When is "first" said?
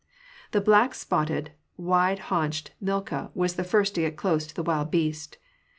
3.63-3.93